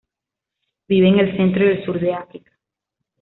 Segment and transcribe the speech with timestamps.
[0.87, 2.51] Vive en el centro y el sur de África.